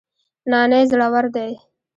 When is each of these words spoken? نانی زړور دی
نانی 0.49 0.83
زړور 0.91 1.25
دی 1.35 1.51